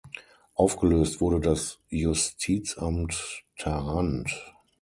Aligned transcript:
Aufgelöst 0.55 1.21
wurde 1.21 1.39
das 1.39 1.77
Justizamt 1.89 3.43
Tharandt. 3.55 4.35